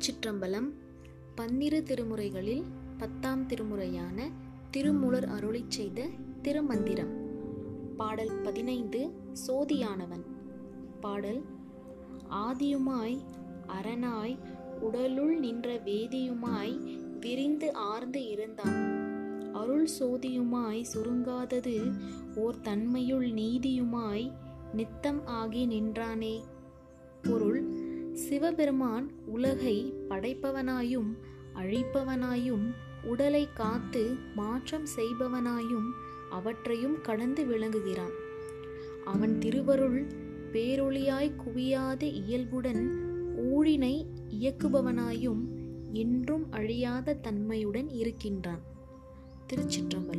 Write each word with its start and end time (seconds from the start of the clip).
திருச்சிற்றம்பலம் 0.00 0.68
பன்னிரு 1.34 1.82
திருமுறைகளில் 1.86 2.62
பத்தாம் 2.98 3.46
திருமுறையான 3.46 4.30
திருமுலர் 4.70 5.26
அருளி 5.26 5.64
செய்த 5.68 6.06
திருமந்திரம். 6.42 7.10
பாடல் 7.96 8.32
பதினைந்து 8.42 9.10
சோதியானவன். 9.46 10.24
பாடல் 11.00 11.42
ஆதியுமாய் 12.30 13.18
அரணாய் 13.66 14.38
உடலுள் 14.80 15.38
நின்ற 15.38 15.76
வேதியுமாய் 15.76 16.98
விரிந்து 17.20 17.74
ஆர்ந்து 17.74 18.28
இருந்தான். 18.28 18.78
அருள் 19.52 19.88
சோதியுமாய் 20.00 20.84
சுருங்காதது 20.94 21.92
ஓர் 22.34 22.60
தன்மையுள் 22.60 23.32
நீதியுமாய் 23.32 24.32
நித்தம் 24.72 25.26
ஆகி 25.26 25.66
நின்றானே 25.66 26.40
பொருள் 27.22 27.79
சிவபெருமான் 28.20 29.12
உலகை 29.26 29.94
படைப்பவனாயும் 30.08 31.16
அழிப்பவனாயும் 31.54 32.74
உடலை 33.02 33.48
காத்து 33.54 34.16
மாற்றம் 34.36 34.86
செய்பவனாயும் 34.96 35.88
அவற்றையும் 36.30 37.00
கடந்து 37.00 37.44
விளங்குகிறான். 37.44 38.12
அவன் 39.04 39.38
திருவருள் 39.38 40.06
பேரொளியாய் 40.52 41.32
குவியாத 41.36 42.02
இயல்புடன் 42.02 42.82
ஊழினை 43.36 44.06
இயக்குபவனாயும் 44.40 45.42
என்றும் 45.92 46.46
அழியாத 46.50 47.14
தன்மையுடன் 47.14 47.88
இருக்கின்றான். 47.88 48.60
திருச்சிற்றம்பலம். 49.52 50.09